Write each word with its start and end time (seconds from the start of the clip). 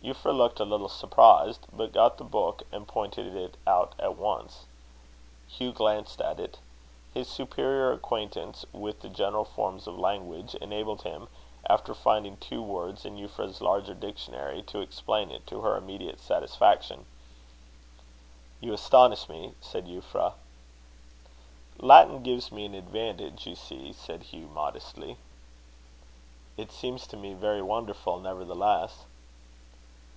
Euphra 0.00 0.34
looked 0.34 0.60
a 0.60 0.64
little 0.64 0.88
surprised; 0.88 1.66
but 1.72 1.92
got 1.92 2.16
the 2.16 2.24
book 2.24 2.62
and 2.72 2.86
pointed 2.86 3.34
it 3.34 3.56
out 3.66 3.94
at 3.98 4.16
once. 4.16 4.64
Hugh 5.48 5.72
glanced 5.72 6.20
at 6.22 6.38
it. 6.38 6.60
His 7.12 7.28
superior 7.28 7.92
acquaintance 7.92 8.64
with 8.72 9.00
the 9.00 9.08
general 9.10 9.44
forms 9.44 9.88
of 9.88 9.98
language 9.98 10.54
enabled 10.62 11.02
him, 11.02 11.26
after 11.68 11.94
finding 11.94 12.36
two 12.36 12.62
words 12.62 13.04
in 13.04 13.18
Euphra's 13.18 13.60
larger 13.60 13.92
dictionary, 13.92 14.62
to 14.62 14.80
explain 14.80 15.30
it, 15.32 15.46
to 15.48 15.60
her 15.62 15.76
immediate 15.76 16.20
satisfaction. 16.20 17.04
"You 18.60 18.72
astonish 18.72 19.28
me," 19.28 19.54
said 19.60 19.86
Euphra. 19.86 20.34
"Latin 21.76 22.22
gives 22.22 22.52
me 22.52 22.64
an 22.64 22.74
advantage, 22.74 23.46
you 23.46 23.56
see," 23.56 23.92
said 23.92 24.22
Hugh 24.22 24.46
modestly. 24.46 25.18
"It 26.56 26.70
seems 26.70 27.06
to 27.08 27.16
be 27.16 27.34
very 27.34 27.60
wonderful, 27.60 28.18
nevertheless." 28.20 29.04